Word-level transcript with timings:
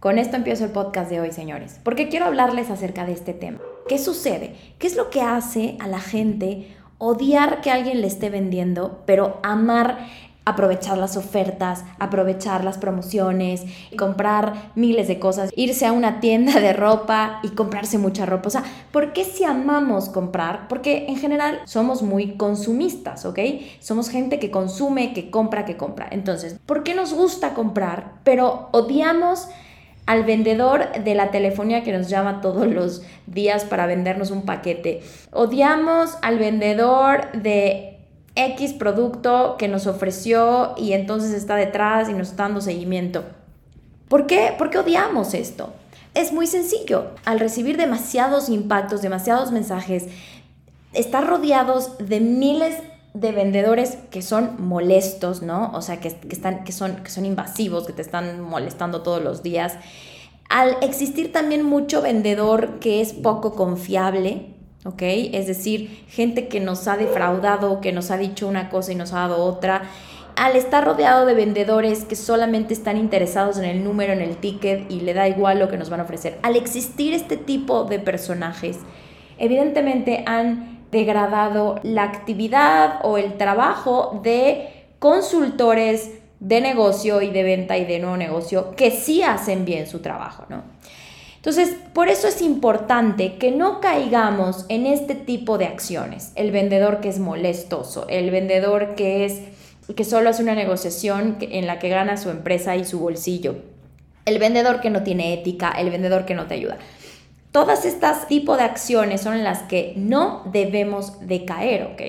con 0.00 0.18
esto 0.18 0.36
empiezo 0.36 0.64
el 0.64 0.70
podcast 0.70 1.10
de 1.10 1.20
hoy, 1.20 1.30
señores, 1.30 1.78
porque 1.84 2.08
quiero 2.08 2.24
hablarles 2.24 2.70
acerca 2.70 3.04
de 3.04 3.12
este 3.12 3.34
tema. 3.34 3.60
¿Qué 3.86 3.98
sucede? 3.98 4.56
¿Qué 4.78 4.86
es 4.86 4.96
lo 4.96 5.10
que 5.10 5.20
hace 5.20 5.76
a 5.78 5.86
la 5.88 6.00
gente 6.00 6.74
odiar 6.96 7.60
que 7.60 7.70
alguien 7.70 8.00
le 8.00 8.06
esté 8.06 8.30
vendiendo, 8.30 9.02
pero 9.06 9.40
amar 9.42 9.98
aprovechar 10.46 10.98
las 10.98 11.16
ofertas, 11.16 11.84
aprovechar 11.98 12.64
las 12.64 12.78
promociones, 12.78 13.62
comprar 13.96 14.72
miles 14.74 15.06
de 15.06 15.18
cosas, 15.18 15.50
irse 15.54 15.86
a 15.86 15.92
una 15.92 16.18
tienda 16.20 16.60
de 16.60 16.72
ropa 16.72 17.40
y 17.42 17.50
comprarse 17.50 17.98
mucha 17.98 18.26
ropa. 18.26 18.48
O 18.48 18.50
sea, 18.50 18.64
¿por 18.90 19.12
qué 19.12 19.24
si 19.24 19.44
amamos 19.44 20.08
comprar? 20.08 20.66
Porque 20.68 21.06
en 21.08 21.16
general 21.16 21.60
somos 21.66 22.02
muy 22.02 22.36
consumistas, 22.36 23.24
¿ok? 23.26 23.38
Somos 23.80 24.08
gente 24.08 24.38
que 24.38 24.50
consume, 24.50 25.12
que 25.12 25.30
compra, 25.30 25.64
que 25.64 25.76
compra. 25.76 26.08
Entonces, 26.10 26.58
¿por 26.66 26.82
qué 26.82 26.94
nos 26.94 27.12
gusta 27.12 27.54
comprar, 27.54 28.14
pero 28.24 28.70
odiamos 28.72 29.48
al 30.06 30.24
vendedor 30.24 30.92
de 31.04 31.14
la 31.14 31.30
telefonía 31.30 31.84
que 31.84 31.92
nos 31.92 32.08
llama 32.08 32.40
todos 32.40 32.66
los 32.66 33.02
días 33.26 33.64
para 33.64 33.86
vendernos 33.86 34.30
un 34.30 34.42
paquete. 34.42 35.02
Odiamos 35.32 36.16
al 36.22 36.38
vendedor 36.38 37.30
de 37.32 37.98
X 38.34 38.72
producto 38.72 39.56
que 39.58 39.68
nos 39.68 39.86
ofreció 39.86 40.74
y 40.76 40.92
entonces 40.92 41.32
está 41.32 41.56
detrás 41.56 42.08
y 42.08 42.12
nos 42.12 42.30
está 42.30 42.44
dando 42.44 42.60
seguimiento. 42.60 43.24
¿Por 44.08 44.26
qué? 44.26 44.54
¿Por 44.56 44.70
qué 44.70 44.78
odiamos 44.78 45.34
esto? 45.34 45.72
Es 46.14 46.32
muy 46.32 46.46
sencillo. 46.46 47.12
Al 47.24 47.38
recibir 47.38 47.76
demasiados 47.76 48.48
impactos, 48.48 49.02
demasiados 49.02 49.52
mensajes, 49.52 50.06
estar 50.92 51.26
rodeados 51.26 51.98
de 51.98 52.20
miles 52.20 52.74
de 53.14 53.32
vendedores 53.32 53.98
que 54.10 54.22
son 54.22 54.64
molestos, 54.64 55.42
¿no? 55.42 55.72
O 55.74 55.82
sea, 55.82 56.00
que, 56.00 56.08
están, 56.08 56.64
que, 56.64 56.72
son, 56.72 56.96
que 56.96 57.10
son 57.10 57.24
invasivos, 57.24 57.86
que 57.86 57.92
te 57.92 58.02
están 58.02 58.40
molestando 58.40 59.02
todos 59.02 59.22
los 59.22 59.42
días. 59.42 59.74
Al 60.48 60.76
existir 60.82 61.32
también 61.32 61.64
mucho 61.64 62.02
vendedor 62.02 62.78
que 62.78 63.00
es 63.00 63.12
poco 63.12 63.54
confiable, 63.54 64.54
¿ok? 64.84 65.02
Es 65.32 65.46
decir, 65.46 66.04
gente 66.08 66.48
que 66.48 66.60
nos 66.60 66.86
ha 66.88 66.96
defraudado, 66.96 67.80
que 67.80 67.92
nos 67.92 68.10
ha 68.10 68.16
dicho 68.16 68.46
una 68.46 68.68
cosa 68.68 68.92
y 68.92 68.96
nos 68.96 69.12
ha 69.12 69.20
dado 69.20 69.44
otra. 69.44 69.82
Al 70.36 70.56
estar 70.56 70.84
rodeado 70.84 71.26
de 71.26 71.34
vendedores 71.34 72.04
que 72.04 72.16
solamente 72.16 72.74
están 72.74 72.96
interesados 72.96 73.58
en 73.58 73.64
el 73.64 73.84
número, 73.84 74.12
en 74.12 74.20
el 74.20 74.36
ticket 74.36 74.90
y 74.90 75.00
le 75.00 75.14
da 75.14 75.28
igual 75.28 75.58
lo 75.58 75.68
que 75.68 75.76
nos 75.76 75.90
van 75.90 76.00
a 76.00 76.04
ofrecer. 76.04 76.38
Al 76.42 76.56
existir 76.56 77.12
este 77.12 77.36
tipo 77.36 77.84
de 77.84 77.98
personajes, 77.98 78.78
evidentemente 79.38 80.22
han 80.26 80.79
degradado 80.90 81.80
la 81.82 82.04
actividad 82.04 83.00
o 83.02 83.18
el 83.18 83.36
trabajo 83.36 84.20
de 84.22 84.86
consultores 84.98 86.10
de 86.40 86.60
negocio 86.60 87.22
y 87.22 87.30
de 87.30 87.42
venta 87.42 87.76
y 87.76 87.84
de 87.84 87.98
nuevo 87.98 88.16
negocio 88.16 88.74
que 88.74 88.90
sí 88.90 89.22
hacen 89.22 89.64
bien 89.64 89.86
su 89.86 90.00
trabajo, 90.00 90.44
¿no? 90.48 90.62
Entonces, 91.36 91.74
por 91.94 92.08
eso 92.08 92.28
es 92.28 92.42
importante 92.42 93.36
que 93.36 93.50
no 93.50 93.80
caigamos 93.80 94.66
en 94.68 94.84
este 94.84 95.14
tipo 95.14 95.56
de 95.56 95.64
acciones. 95.64 96.32
El 96.34 96.50
vendedor 96.50 97.00
que 97.00 97.08
es 97.08 97.18
molestoso, 97.18 98.06
el 98.08 98.30
vendedor 98.30 98.94
que 98.94 99.24
es 99.24 99.40
que 99.96 100.04
solo 100.04 100.28
hace 100.28 100.42
una 100.42 100.54
negociación 100.54 101.38
en 101.40 101.66
la 101.66 101.78
que 101.78 101.88
gana 101.88 102.18
su 102.18 102.28
empresa 102.28 102.76
y 102.76 102.84
su 102.84 103.00
bolsillo. 103.00 103.56
El 104.26 104.38
vendedor 104.38 104.82
que 104.82 104.90
no 104.90 105.02
tiene 105.02 105.32
ética, 105.32 105.70
el 105.70 105.88
vendedor 105.88 106.26
que 106.26 106.34
no 106.34 106.46
te 106.46 106.54
ayuda. 106.54 106.76
Todas 107.52 107.84
estas 107.84 108.28
tipos 108.28 108.58
de 108.58 108.64
acciones 108.64 109.22
son 109.22 109.42
las 109.42 109.62
que 109.62 109.94
no 109.96 110.44
debemos 110.52 111.26
de 111.26 111.44
caer, 111.44 111.82
¿ok? 111.92 112.02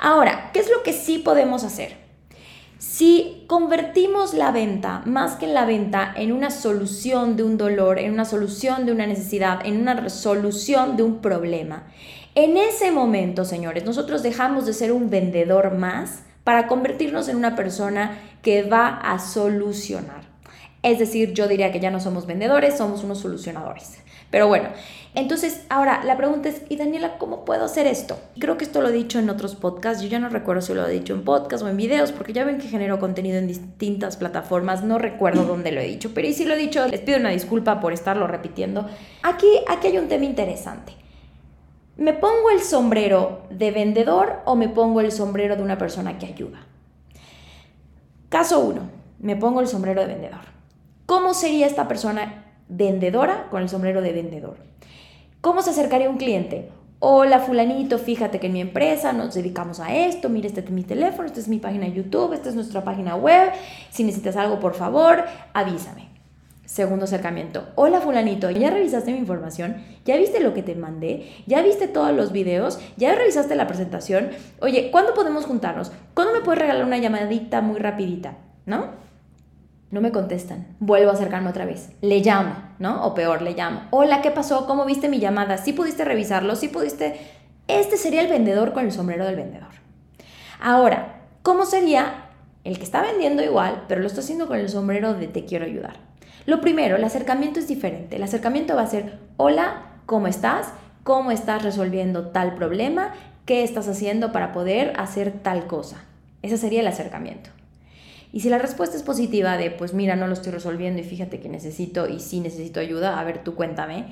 Ahora, 0.00 0.50
¿qué 0.52 0.60
es 0.60 0.70
lo 0.70 0.82
que 0.84 0.92
sí 0.92 1.18
podemos 1.18 1.64
hacer? 1.64 1.96
Si 2.78 3.44
convertimos 3.48 4.34
la 4.34 4.52
venta, 4.52 5.02
más 5.04 5.34
que 5.34 5.48
la 5.48 5.64
venta, 5.64 6.14
en 6.16 6.30
una 6.30 6.50
solución 6.50 7.36
de 7.36 7.42
un 7.42 7.58
dolor, 7.58 7.98
en 7.98 8.12
una 8.12 8.24
solución 8.24 8.86
de 8.86 8.92
una 8.92 9.06
necesidad, 9.06 9.66
en 9.66 9.80
una 9.80 9.94
resolución 9.94 10.96
de 10.96 11.02
un 11.02 11.18
problema, 11.18 11.88
en 12.36 12.56
ese 12.56 12.92
momento, 12.92 13.44
señores, 13.44 13.84
nosotros 13.84 14.22
dejamos 14.22 14.64
de 14.64 14.74
ser 14.74 14.92
un 14.92 15.10
vendedor 15.10 15.74
más 15.74 16.22
para 16.44 16.68
convertirnos 16.68 17.28
en 17.28 17.36
una 17.36 17.56
persona 17.56 18.16
que 18.42 18.62
va 18.62 18.86
a 18.86 19.18
solucionar. 19.18 20.22
Es 20.84 21.00
decir, 21.00 21.32
yo 21.32 21.48
diría 21.48 21.72
que 21.72 21.80
ya 21.80 21.90
no 21.90 21.98
somos 21.98 22.26
vendedores, 22.26 22.78
somos 22.78 23.02
unos 23.02 23.18
solucionadores. 23.18 23.98
Pero 24.30 24.46
bueno, 24.46 24.68
entonces 25.14 25.64
ahora 25.70 26.04
la 26.04 26.16
pregunta 26.16 26.48
es, 26.48 26.62
¿y 26.68 26.76
Daniela, 26.76 27.16
cómo 27.18 27.44
puedo 27.44 27.64
hacer 27.64 27.86
esto? 27.86 28.18
Creo 28.38 28.58
que 28.58 28.64
esto 28.64 28.82
lo 28.82 28.88
he 28.88 28.92
dicho 28.92 29.18
en 29.18 29.30
otros 29.30 29.56
podcasts, 29.56 30.02
yo 30.02 30.08
ya 30.08 30.18
no 30.18 30.28
recuerdo 30.28 30.60
si 30.60 30.74
lo 30.74 30.86
he 30.86 30.92
dicho 30.92 31.14
en 31.14 31.24
podcast 31.24 31.64
o 31.64 31.68
en 31.68 31.76
videos, 31.76 32.12
porque 32.12 32.34
ya 32.34 32.44
ven 32.44 32.58
que 32.58 32.68
genero 32.68 32.98
contenido 32.98 33.38
en 33.38 33.46
distintas 33.46 34.16
plataformas, 34.16 34.84
no 34.84 34.98
recuerdo 34.98 35.44
dónde 35.44 35.72
lo 35.72 35.80
he 35.80 35.86
dicho, 35.86 36.12
pero 36.14 36.28
y 36.28 36.34
si 36.34 36.44
lo 36.44 36.54
he 36.54 36.58
dicho, 36.58 36.86
les 36.86 37.00
pido 37.00 37.18
una 37.18 37.30
disculpa 37.30 37.80
por 37.80 37.92
estarlo 37.92 38.26
repitiendo. 38.26 38.86
Aquí, 39.22 39.48
aquí 39.66 39.88
hay 39.88 39.98
un 39.98 40.08
tema 40.08 40.26
interesante. 40.26 40.92
¿Me 41.96 42.12
pongo 42.12 42.50
el 42.50 42.60
sombrero 42.60 43.42
de 43.50 43.72
vendedor 43.72 44.40
o 44.44 44.54
me 44.54 44.68
pongo 44.68 45.00
el 45.00 45.10
sombrero 45.10 45.56
de 45.56 45.62
una 45.62 45.78
persona 45.78 46.18
que 46.18 46.26
ayuda? 46.26 46.60
Caso 48.28 48.60
1, 48.60 48.82
me 49.20 49.34
pongo 49.36 49.60
el 49.60 49.66
sombrero 49.66 50.02
de 50.02 50.06
vendedor. 50.06 50.58
¿Cómo 51.06 51.32
sería 51.32 51.66
esta 51.66 51.88
persona 51.88 52.37
vendedora 52.68 53.46
con 53.50 53.62
el 53.62 53.68
sombrero 53.68 54.00
de 54.02 54.12
vendedor. 54.12 54.56
¿Cómo 55.40 55.62
se 55.62 55.70
acercaría 55.70 56.10
un 56.10 56.18
cliente? 56.18 56.68
Hola 57.00 57.38
fulanito, 57.38 57.96
fíjate 57.98 58.40
que 58.40 58.48
en 58.48 58.54
mi 58.54 58.60
empresa 58.60 59.12
nos 59.12 59.34
dedicamos 59.34 59.78
a 59.78 59.94
esto, 59.94 60.28
mire 60.28 60.48
este 60.48 60.60
es 60.60 60.70
mi 60.70 60.82
teléfono, 60.82 61.26
esta 61.26 61.38
es 61.38 61.46
mi 61.46 61.58
página 61.58 61.86
de 61.86 61.92
YouTube, 61.92 62.32
esta 62.32 62.48
es 62.48 62.56
nuestra 62.56 62.82
página 62.82 63.14
web, 63.14 63.52
si 63.90 64.02
necesitas 64.02 64.34
algo 64.34 64.58
por 64.58 64.74
favor, 64.74 65.24
avísame. 65.52 66.08
Segundo 66.64 67.04
acercamiento, 67.04 67.68
hola 67.76 68.00
fulanito, 68.00 68.50
¿ya 68.50 68.70
revisaste 68.70 69.12
mi 69.12 69.18
información? 69.18 69.76
¿Ya 70.04 70.16
viste 70.16 70.40
lo 70.40 70.54
que 70.54 70.64
te 70.64 70.74
mandé? 70.74 71.32
¿Ya 71.46 71.62
viste 71.62 71.86
todos 71.86 72.12
los 72.12 72.32
videos? 72.32 72.80
¿Ya 72.96 73.14
revisaste 73.14 73.54
la 73.54 73.68
presentación? 73.68 74.30
Oye, 74.60 74.90
¿cuándo 74.90 75.14
podemos 75.14 75.46
juntarnos? 75.46 75.92
¿Cuándo 76.14 76.34
me 76.34 76.40
puedes 76.40 76.60
regalar 76.60 76.84
una 76.84 76.98
llamadita 76.98 77.60
muy 77.60 77.78
rapidita? 77.78 78.38
¿No? 78.66 79.07
No 79.90 80.02
me 80.02 80.12
contestan. 80.12 80.66
Vuelvo 80.80 81.10
a 81.10 81.14
acercarme 81.14 81.48
otra 81.48 81.64
vez. 81.64 81.92
Le 82.02 82.20
llamo, 82.20 82.54
¿no? 82.78 83.06
O 83.06 83.14
peor, 83.14 83.40
le 83.40 83.54
llamo. 83.54 83.84
Hola, 83.90 84.20
¿qué 84.20 84.30
pasó? 84.30 84.66
¿Cómo 84.66 84.84
viste 84.84 85.08
mi 85.08 85.18
llamada? 85.18 85.56
¿Sí 85.56 85.72
pudiste 85.72 86.04
revisarlo? 86.04 86.56
¿Sí 86.56 86.68
pudiste...? 86.68 87.18
Este 87.68 87.96
sería 87.96 88.20
el 88.20 88.28
vendedor 88.28 88.74
con 88.74 88.84
el 88.84 88.92
sombrero 88.92 89.24
del 89.24 89.36
vendedor. 89.36 89.70
Ahora, 90.60 91.22
¿cómo 91.42 91.64
sería 91.64 92.26
el 92.64 92.76
que 92.76 92.84
está 92.84 93.00
vendiendo 93.00 93.42
igual, 93.42 93.84
pero 93.88 94.02
lo 94.02 94.06
está 94.06 94.20
haciendo 94.20 94.46
con 94.46 94.58
el 94.58 94.68
sombrero 94.68 95.14
de 95.14 95.26
te 95.26 95.46
quiero 95.46 95.64
ayudar? 95.64 95.96
Lo 96.44 96.60
primero, 96.60 96.96
el 96.96 97.04
acercamiento 97.04 97.58
es 97.58 97.68
diferente. 97.68 98.16
El 98.16 98.22
acercamiento 98.22 98.76
va 98.76 98.82
a 98.82 98.86
ser, 98.86 99.18
hola, 99.38 99.86
¿cómo 100.04 100.26
estás? 100.26 100.68
¿Cómo 101.02 101.30
estás 101.30 101.62
resolviendo 101.62 102.28
tal 102.28 102.54
problema? 102.54 103.14
¿Qué 103.46 103.64
estás 103.64 103.88
haciendo 103.88 104.32
para 104.32 104.52
poder 104.52 104.92
hacer 104.98 105.30
tal 105.30 105.66
cosa? 105.66 106.04
Ese 106.42 106.58
sería 106.58 106.80
el 106.80 106.86
acercamiento. 106.86 107.50
Y 108.32 108.40
si 108.40 108.50
la 108.50 108.58
respuesta 108.58 108.96
es 108.96 109.02
positiva 109.02 109.56
de, 109.56 109.70
pues 109.70 109.94
mira, 109.94 110.16
no 110.16 110.26
lo 110.26 110.34
estoy 110.34 110.52
resolviendo 110.52 111.00
y 111.00 111.04
fíjate 111.04 111.40
que 111.40 111.48
necesito 111.48 112.08
y 112.08 112.20
sí 112.20 112.40
necesito 112.40 112.80
ayuda, 112.80 113.18
a 113.18 113.24
ver, 113.24 113.42
tú 113.42 113.54
cuéntame. 113.54 114.06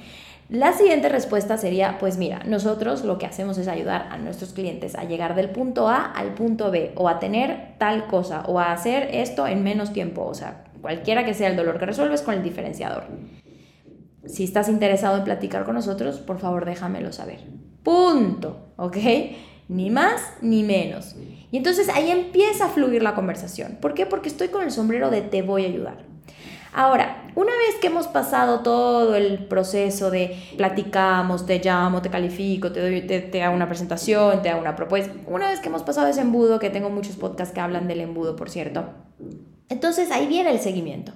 La 0.48 0.72
siguiente 0.72 1.08
respuesta 1.08 1.58
sería, 1.58 1.98
pues 1.98 2.18
mira, 2.18 2.44
nosotros 2.46 3.04
lo 3.04 3.18
que 3.18 3.26
hacemos 3.26 3.58
es 3.58 3.66
ayudar 3.66 4.08
a 4.10 4.16
nuestros 4.16 4.52
clientes 4.52 4.94
a 4.94 5.02
llegar 5.02 5.34
del 5.34 5.50
punto 5.50 5.88
A 5.88 6.04
al 6.04 6.34
punto 6.34 6.70
B 6.70 6.92
o 6.94 7.08
a 7.08 7.18
tener 7.18 7.74
tal 7.78 8.06
cosa 8.06 8.42
o 8.46 8.60
a 8.60 8.72
hacer 8.72 9.08
esto 9.12 9.46
en 9.48 9.64
menos 9.64 9.92
tiempo, 9.92 10.24
o 10.24 10.34
sea, 10.34 10.64
cualquiera 10.80 11.24
que 11.24 11.34
sea 11.34 11.48
el 11.48 11.56
dolor 11.56 11.78
que 11.78 11.86
resuelves 11.86 12.22
con 12.22 12.34
el 12.34 12.44
diferenciador. 12.44 13.04
Si 14.24 14.44
estás 14.44 14.68
interesado 14.68 15.18
en 15.18 15.24
platicar 15.24 15.64
con 15.64 15.74
nosotros, 15.74 16.18
por 16.18 16.38
favor 16.38 16.64
déjamelo 16.64 17.12
saber. 17.12 17.40
Punto, 17.82 18.72
¿ok? 18.76 18.96
Ni 19.68 19.90
más 19.90 20.34
ni 20.40 20.62
menos. 20.62 21.16
Entonces 21.56 21.88
ahí 21.88 22.10
empieza 22.10 22.66
a 22.66 22.68
fluir 22.68 23.02
la 23.02 23.14
conversación. 23.14 23.78
¿Por 23.80 23.94
qué? 23.94 24.06
Porque 24.06 24.28
estoy 24.28 24.48
con 24.48 24.62
el 24.62 24.70
sombrero 24.70 25.10
de 25.10 25.22
te 25.22 25.42
voy 25.42 25.64
a 25.64 25.68
ayudar. 25.68 26.04
Ahora, 26.72 27.30
una 27.34 27.52
vez 27.52 27.76
que 27.80 27.86
hemos 27.86 28.06
pasado 28.06 28.60
todo 28.60 29.14
el 29.14 29.46
proceso 29.46 30.10
de 30.10 30.36
platicamos, 30.58 31.46
te 31.46 31.58
llamo, 31.58 32.02
te 32.02 32.10
califico, 32.10 32.70
te, 32.70 32.80
doy, 32.80 33.00
te, 33.00 33.42
hago 33.42 33.56
una 33.56 33.66
presentación, 33.66 34.42
te 34.42 34.50
hago 34.50 34.60
una 34.60 34.76
propuesta, 34.76 35.14
una 35.26 35.48
vez 35.48 35.60
que 35.60 35.68
hemos 35.68 35.82
pasado 35.82 36.06
ese 36.08 36.20
embudo, 36.20 36.58
que 36.58 36.68
tengo 36.68 36.90
muchos 36.90 37.16
podcasts 37.16 37.54
que 37.54 37.60
hablan 37.60 37.88
del 37.88 38.02
embudo, 38.02 38.36
por 38.36 38.50
cierto, 38.50 38.90
entonces 39.70 40.10
ahí 40.10 40.26
viene 40.26 40.50
el 40.50 40.60
seguimiento. 40.60 41.12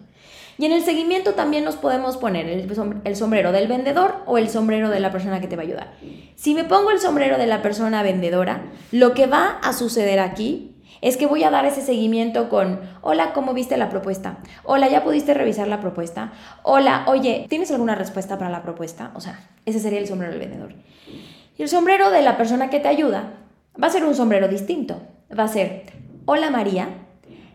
Y 0.60 0.66
en 0.66 0.72
el 0.72 0.82
seguimiento 0.82 1.32
también 1.32 1.64
nos 1.64 1.76
podemos 1.76 2.18
poner 2.18 2.46
el, 2.46 3.16
sombrero 3.16 3.50
del 3.50 3.66
vendedor 3.66 4.16
o 4.26 4.36
el 4.36 4.50
sombrero 4.50 4.90
de 4.90 5.00
la 5.00 5.10
persona 5.10 5.40
que 5.40 5.48
te 5.48 5.56
va 5.56 5.62
a 5.62 5.64
ayudar. 5.64 5.94
Si 6.34 6.52
me 6.52 6.64
pongo 6.64 6.90
el 6.90 7.00
sombrero 7.00 7.38
de 7.38 7.46
la 7.46 7.62
persona 7.62 8.02
vendedora, 8.02 8.64
lo 8.92 9.14
que 9.14 9.26
va 9.26 9.58
a 9.62 9.72
suceder 9.72 10.20
aquí 10.20 10.76
es 11.00 11.16
que 11.16 11.24
voy 11.24 11.44
a 11.44 11.50
dar 11.50 11.64
ese 11.64 11.80
seguimiento 11.80 12.50
con, 12.50 12.78
hola, 13.00 13.32
¿cómo 13.32 13.54
viste 13.54 13.78
la 13.78 13.88
propuesta? 13.88 14.40
Hola, 14.62 14.88
¿ya 14.88 15.02
pudiste 15.02 15.32
revisar 15.32 15.66
la 15.66 15.80
propuesta? 15.80 16.32
Hola, 16.62 17.04
oye, 17.06 17.46
¿tienes 17.48 17.70
alguna 17.70 17.94
respuesta 17.94 18.36
para 18.36 18.50
la 18.50 18.62
propuesta? 18.62 19.12
O 19.14 19.20
sea, 19.22 19.40
ese 19.64 19.80
sería 19.80 19.98
el 19.98 20.08
sombrero 20.08 20.34
del 20.34 20.40
vendedor. 20.40 20.74
Y 21.56 21.62
el 21.62 21.70
sombrero 21.70 22.10
de 22.10 22.20
la 22.20 22.36
persona 22.36 22.68
que 22.68 22.80
te 22.80 22.88
ayuda 22.88 23.32
va 23.82 23.86
a 23.86 23.90
ser 23.90 24.04
un 24.04 24.14
sombrero 24.14 24.46
distinto. 24.46 25.00
Va 25.32 25.44
a 25.44 25.48
ser, 25.48 25.84
hola 26.26 26.50
María, 26.50 26.90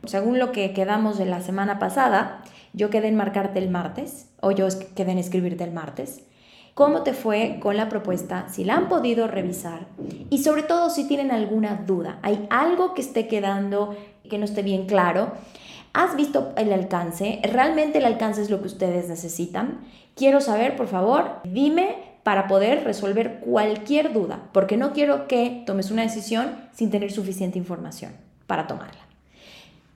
según 0.05 0.39
lo 0.39 0.51
que 0.51 0.73
quedamos 0.73 1.19
de 1.19 1.27
la 1.27 1.41
semana 1.41 1.77
pasada, 1.77 2.41
yo 2.75 2.89
quedé 2.89 3.07
en 3.07 3.15
marcarte 3.15 3.59
el 3.59 3.69
martes, 3.69 4.29
o 4.41 4.51
yo 4.51 4.67
quedé 4.95 5.13
en 5.13 5.17
escribirte 5.17 5.63
el 5.63 5.71
martes. 5.71 6.21
¿Cómo 6.73 7.03
te 7.03 7.13
fue 7.13 7.59
con 7.61 7.77
la 7.77 7.87
propuesta? 7.87 8.49
Si 8.49 8.65
la 8.65 8.75
han 8.75 8.89
podido 8.89 9.27
revisar 9.27 9.87
y 10.29 10.39
sobre 10.39 10.61
todo 10.63 10.89
si 10.89 11.07
tienen 11.07 11.31
alguna 11.31 11.83
duda, 11.87 12.19
hay 12.21 12.45
algo 12.49 12.93
que 12.93 13.01
esté 13.01 13.29
quedando 13.29 13.95
que 14.29 14.37
no 14.37 14.43
esté 14.43 14.61
bien 14.61 14.85
claro. 14.85 15.31
¿Has 15.93 16.17
visto 16.17 16.51
el 16.57 16.73
alcance? 16.73 17.39
¿Realmente 17.43 17.99
el 17.99 18.05
alcance 18.05 18.41
es 18.41 18.49
lo 18.49 18.59
que 18.59 18.67
ustedes 18.67 19.07
necesitan? 19.07 19.85
Quiero 20.15 20.41
saber, 20.41 20.75
por 20.75 20.87
favor, 20.87 21.39
dime 21.45 21.95
para 22.23 22.47
poder 22.47 22.83
resolver 22.83 23.39
cualquier 23.39 24.11
duda, 24.11 24.49
porque 24.51 24.75
no 24.75 24.91
quiero 24.91 25.27
que 25.27 25.63
tomes 25.65 25.91
una 25.91 26.01
decisión 26.01 26.57
sin 26.73 26.91
tener 26.91 27.13
suficiente 27.13 27.57
información 27.57 28.11
para 28.47 28.67
tomarla. 28.67 29.14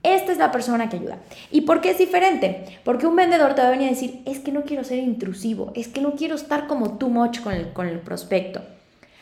Esta 0.02 0.32
es 0.32 0.38
la 0.38 0.50
persona 0.50 0.88
que 0.88 0.96
ayuda. 0.96 1.18
¿Y 1.50 1.62
por 1.62 1.80
qué 1.80 1.90
es 1.90 1.98
diferente? 1.98 2.64
Porque 2.84 3.06
un 3.06 3.16
vendedor 3.16 3.54
te 3.54 3.60
va 3.60 3.68
a 3.68 3.72
venir 3.72 3.88
a 3.88 3.90
decir, 3.90 4.22
es 4.24 4.38
que 4.38 4.52
no 4.52 4.62
quiero 4.62 4.82
ser 4.82 4.98
intrusivo, 4.98 5.72
es 5.74 5.88
que 5.88 6.00
no 6.00 6.12
quiero 6.14 6.34
estar 6.34 6.66
como 6.66 6.96
too 6.96 7.10
much 7.10 7.40
con 7.40 7.52
el, 7.52 7.72
con 7.72 7.86
el 7.86 8.00
prospecto. 8.00 8.62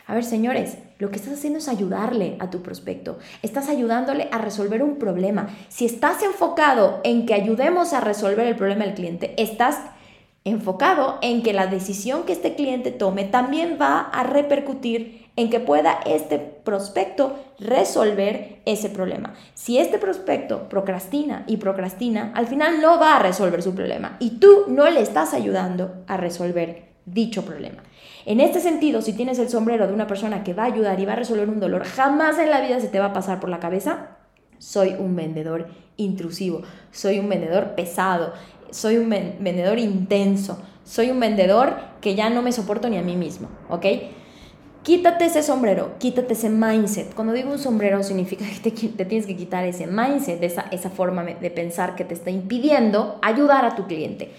A 0.06 0.14
ver, 0.14 0.24
señores, 0.24 0.78
lo 0.98 1.10
que 1.10 1.16
estás 1.16 1.34
haciendo 1.34 1.58
es 1.58 1.68
ayudarle 1.68 2.36
a 2.38 2.48
tu 2.48 2.62
prospecto. 2.62 3.18
Estás 3.42 3.68
ayudándole 3.68 4.28
a 4.32 4.38
resolver 4.38 4.82
un 4.82 4.96
problema. 4.96 5.48
Si 5.68 5.84
estás 5.84 6.22
enfocado 6.22 7.00
en 7.04 7.26
que 7.26 7.34
ayudemos 7.34 7.92
a 7.92 8.00
resolver 8.00 8.46
el 8.46 8.56
problema 8.56 8.84
del 8.84 8.94
cliente, 8.94 9.34
estás 9.36 9.78
enfocado 10.44 11.18
en 11.20 11.42
que 11.42 11.52
la 11.52 11.66
decisión 11.66 12.22
que 12.22 12.32
este 12.32 12.54
cliente 12.54 12.90
tome 12.90 13.24
también 13.24 13.76
va 13.80 14.00
a 14.00 14.22
repercutir 14.22 15.27
en 15.38 15.50
que 15.50 15.60
pueda 15.60 16.00
este 16.04 16.40
prospecto 16.40 17.38
resolver 17.60 18.60
ese 18.64 18.90
problema. 18.90 19.34
Si 19.54 19.78
este 19.78 19.98
prospecto 19.98 20.68
procrastina 20.68 21.44
y 21.46 21.58
procrastina, 21.58 22.32
al 22.34 22.48
final 22.48 22.80
no 22.80 22.98
va 22.98 23.14
a 23.14 23.22
resolver 23.22 23.62
su 23.62 23.72
problema 23.72 24.16
y 24.18 24.40
tú 24.40 24.64
no 24.66 24.90
le 24.90 25.00
estás 25.00 25.34
ayudando 25.34 26.02
a 26.08 26.16
resolver 26.16 26.88
dicho 27.06 27.44
problema. 27.44 27.84
En 28.26 28.40
este 28.40 28.58
sentido, 28.58 29.00
si 29.00 29.12
tienes 29.12 29.38
el 29.38 29.48
sombrero 29.48 29.86
de 29.86 29.94
una 29.94 30.08
persona 30.08 30.42
que 30.42 30.54
va 30.54 30.64
a 30.64 30.72
ayudar 30.72 30.98
y 30.98 31.06
va 31.06 31.12
a 31.12 31.16
resolver 31.16 31.48
un 31.48 31.60
dolor, 31.60 31.84
jamás 31.84 32.36
en 32.40 32.50
la 32.50 32.60
vida 32.60 32.80
se 32.80 32.88
te 32.88 32.98
va 32.98 33.06
a 33.06 33.12
pasar 33.12 33.38
por 33.38 33.48
la 33.48 33.60
cabeza, 33.60 34.16
soy 34.58 34.96
un 34.98 35.14
vendedor 35.14 35.68
intrusivo, 35.96 36.62
soy 36.90 37.20
un 37.20 37.28
vendedor 37.28 37.76
pesado, 37.76 38.32
soy 38.70 38.96
un 38.96 39.08
vendedor 39.08 39.78
intenso, 39.78 40.60
soy 40.82 41.12
un 41.12 41.20
vendedor 41.20 41.76
que 42.00 42.16
ya 42.16 42.28
no 42.28 42.42
me 42.42 42.50
soporto 42.50 42.88
ni 42.88 42.98
a 42.98 43.02
mí 43.02 43.14
mismo, 43.14 43.48
¿ok? 43.68 43.86
Quítate 44.88 45.26
ese 45.26 45.42
sombrero, 45.42 45.98
quítate 45.98 46.32
ese 46.32 46.48
mindset. 46.48 47.14
Cuando 47.14 47.34
digo 47.34 47.50
un 47.50 47.58
sombrero 47.58 48.02
significa 48.02 48.46
que 48.46 48.70
te, 48.70 49.04
tienes 49.04 49.26
que 49.26 49.36
quitar 49.36 49.66
ese 49.66 49.86
mindset, 49.86 50.42
esa, 50.42 50.64
esa 50.70 50.88
forma 50.88 51.24
de 51.24 51.50
pensar 51.50 51.94
que 51.94 52.06
te 52.06 52.14
está 52.14 52.30
impidiendo 52.30 53.18
ayudar 53.20 53.66
a 53.66 53.76
tu 53.76 53.86
cliente. 53.86 54.32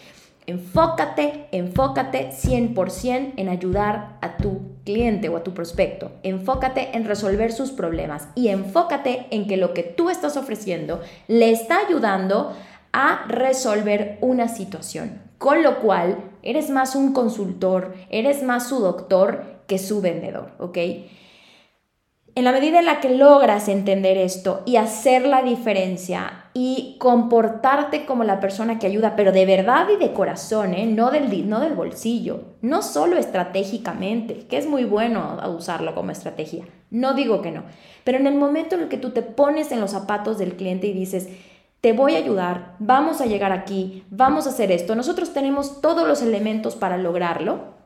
Enfócate, 0.48 1.50
enfócate 1.51 2.31
100% 2.31 3.34
en 3.38 3.48
ayudar 3.48 4.18
a 4.22 4.38
tu 4.38 4.62
cliente 4.86 5.30
o 5.30 5.38
a 5.38 5.44
tu 5.44 5.54
prospecto. 5.54 6.13
Enfócate 6.24 6.98
en 6.98 7.06
resolver 7.06 7.52
sus 7.52 7.69
problemas 7.69 8.30
y 8.34 8.48
enfócate 8.48 9.28
en 9.30 9.48
que 9.48 9.56
lo 9.56 9.75
que 9.75 9.84
tú 9.84 10.10
estás 10.10 10.36
ofreciendo 10.36 11.00
le 11.28 11.52
está 11.52 11.78
ayudando 11.88 12.54
a 12.92 13.24
resolver 13.28 14.18
una 14.22 14.48
situación. 14.48 15.22
Con 15.38 15.62
lo 15.62 15.80
cual, 15.80 16.18
eres 16.42 16.72
más 16.72 16.95
un 16.95 17.13
consultor, 17.13 17.94
eres 18.10 18.42
más 18.42 18.68
su 18.68 18.80
doctor 18.80 19.58
que 19.69 19.77
su 19.77 20.01
vendedor, 20.01 20.51
¿ok? 20.60 20.77
En 22.36 22.44
la 22.44 22.51
medida 22.51 22.80
en 22.80 22.86
la 22.86 23.00
que 23.00 23.16
logras 23.16 23.68
entender 23.68 24.18
esto 24.18 24.62
y 24.66 24.75
hacer 24.75 25.25
la 25.25 25.42
diferencia 25.42 26.45
y 26.54 26.95
comportarte 27.00 28.06
como 28.06 28.24
la 28.24 28.39
persona 28.39 28.80
que 28.80 28.88
ayuda, 28.88 29.16
pero 29.16 29.31
de 29.31 29.45
verdad 29.45 29.88
y 29.94 29.98
de 29.98 30.13
corazón, 30.13 30.74
¿eh? 30.74 30.86
no, 30.86 31.12
del, 31.12 31.50
no 31.50 31.60
del 31.60 31.74
bolsillo, 31.74 32.56
no 32.62 32.81
solo 32.81 33.18
estratégicamente, 33.18 34.48
que 34.48 34.57
es 34.57 34.68
muy 34.68 34.83
bueno 34.86 35.38
usarlo 35.56 35.95
como 35.95 36.12
estrategia, 36.12 36.66
no 36.92 37.13
digo 37.13 37.42
que 37.42 37.51
no, 37.51 37.63
pero 38.04 38.18
en 38.18 38.27
el 38.27 38.36
momento 38.36 38.75
en 38.75 38.81
el 38.81 38.89
que 38.89 38.98
tú 38.98 39.12
te 39.12 39.21
pones 39.21 39.71
en 39.71 39.81
los 39.81 39.92
zapatos 39.92 40.38
del 40.38 40.56
cliente 40.56 40.88
y 40.88 40.94
dices, 40.94 41.30
te 41.81 41.94
voy 41.94 42.16
a 42.16 42.19
ayudar, 42.19 42.75
vamos 42.80 43.21
a 43.21 43.25
llegar 43.25 43.51
aquí, 43.51 44.04
vamos 44.10 44.48
a 44.48 44.50
hacer 44.50 44.71
esto, 44.71 44.95
nosotros 44.95 45.33
tenemos 45.33 45.81
todos 45.81 46.07
los 46.07 46.21
elementos 46.21 46.75
para 46.75 46.98
lograrlo, 46.98 47.79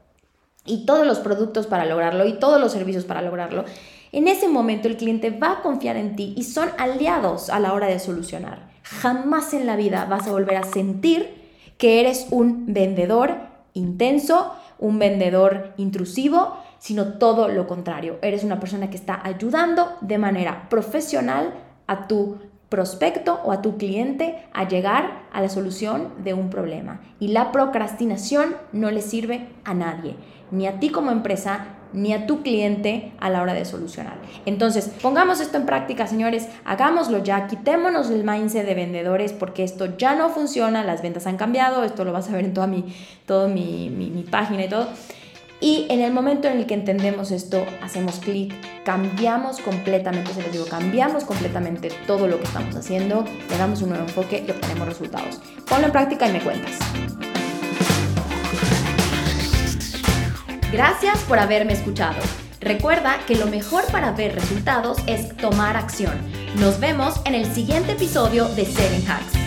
y 0.65 0.86
todos 0.86 1.06
los 1.06 1.19
productos 1.19 1.68
para 1.68 1.86
lograrlo 1.86 2.25
y 2.25 2.33
todos 2.33 2.60
los 2.60 2.71
servicios 2.71 3.06
para 3.06 3.21
lograrlo, 3.21 3.65
en 4.12 4.27
ese 4.27 4.48
momento 4.48 4.88
el 4.88 4.98
cliente 4.98 5.31
va 5.31 5.54
a 5.54 5.62
confiar 5.62 5.98
en 5.98 6.15
ti 6.15 6.33
y 6.38 6.44
son 6.44 6.69
aliados 6.77 7.50
a 7.50 7.60
la 7.60 7.74
hora 7.74 7.88
de 7.88 8.00
solucionar. 8.00 8.69
Jamás 8.83 9.54
en 9.54 9.65
la 9.65 9.75
vida 9.75 10.06
vas 10.06 10.27
a 10.27 10.31
volver 10.31 10.57
a 10.57 10.63
sentir 10.63 11.42
que 11.77 12.00
eres 12.00 12.27
un 12.30 12.71
vendedor 12.74 13.38
intenso, 13.74 14.54
un 14.77 15.00
vendedor 15.00 15.74
intrusivo, 15.77 16.57
sino 16.80 17.13
todo 17.13 17.48
lo 17.48 17.66
contrario. 17.66 18.19
Eres 18.21 18.44
una 18.44 18.59
persona 18.59 18.89
que 18.89 18.98
está 18.98 19.19
ayudando 19.24 19.94
de 20.01 20.18
manera 20.18 20.69
profesional 20.69 21.54
a 21.88 22.07
tu 22.07 22.38
prospecto 22.69 23.39
o 23.44 23.51
a 23.51 23.62
tu 23.62 23.77
cliente 23.77 24.45
a 24.54 24.68
llegar 24.68 25.24
a 25.31 25.42
la 25.42 25.50
solución 25.50 26.09
de 26.24 26.33
un 26.33 26.50
problema. 26.50 27.01
Y 27.19 27.30
la 27.30 27.51
procrastinación 27.51 28.56
no 28.71 28.92
le 28.92 29.01
sirve 29.01 29.48
a 29.63 29.74
nadie 29.74 30.16
ni 30.53 30.67
a 30.67 30.79
ti 30.79 30.89
como 30.89 31.11
empresa, 31.11 31.65
ni 31.91 32.13
a 32.13 32.25
tu 32.25 32.41
cliente 32.41 33.11
a 33.19 33.29
la 33.29 33.41
hora 33.41 33.53
de 33.53 33.65
solucionar. 33.65 34.15
Entonces, 34.45 34.89
pongamos 35.01 35.41
esto 35.41 35.57
en 35.57 35.65
práctica, 35.65 36.07
señores, 36.07 36.47
hagámoslo 36.63 37.23
ya, 37.23 37.47
quitémonos 37.47 38.09
el 38.09 38.23
mindset 38.23 38.65
de 38.65 38.73
vendedores 38.73 39.33
porque 39.33 39.63
esto 39.63 39.97
ya 39.97 40.15
no 40.15 40.29
funciona, 40.29 40.83
las 40.83 41.01
ventas 41.01 41.27
han 41.27 41.38
cambiado, 41.38 41.83
esto 41.83 42.05
lo 42.05 42.13
vas 42.13 42.29
a 42.29 42.33
ver 42.33 42.45
en 42.45 42.53
toda 42.53 42.67
mi, 42.67 42.95
toda 43.25 43.47
mi, 43.47 43.89
mi 43.89 44.23
página 44.23 44.66
y 44.66 44.69
todo. 44.69 44.87
Y 45.63 45.85
en 45.89 46.01
el 46.01 46.11
momento 46.11 46.49
en 46.49 46.57
el 46.57 46.66
que 46.66 46.73
entendemos 46.73 47.31
esto, 47.31 47.66
hacemos 47.81 48.19
clic, 48.19 48.54
cambiamos 48.83 49.61
completamente, 49.61 50.33
se 50.33 50.42
los 50.42 50.51
digo, 50.51 50.66
cambiamos 50.66 51.23
completamente 51.23 51.89
todo 52.06 52.28
lo 52.28 52.37
que 52.37 52.44
estamos 52.44 52.75
haciendo, 52.75 53.23
le 53.49 53.57
damos 53.57 53.81
un 53.81 53.89
nuevo 53.89 54.04
enfoque 54.04 54.44
y 54.45 54.51
obtenemos 54.51 54.89
resultados. 54.89 55.39
Ponlo 55.69 55.85
en 55.85 55.94
práctica 55.94 56.28
y 56.28 56.33
me 56.33 56.42
cuentas. 56.42 56.78
Gracias 60.73 61.19
por 61.25 61.37
haberme 61.37 61.73
escuchado. 61.73 62.19
Recuerda 62.59 63.19
que 63.27 63.35
lo 63.35 63.45
mejor 63.45 63.85
para 63.92 64.11
ver 64.13 64.33
resultados 64.33 64.97
es 65.06 65.37
tomar 65.37 65.77
acción. 65.77 66.19
Nos 66.56 66.80
vemos 66.80 67.21
en 67.25 67.35
el 67.35 67.45
siguiente 67.45 67.92
episodio 67.92 68.47
de 68.49 68.65
Selling 68.65 69.07
Hacks. 69.07 69.43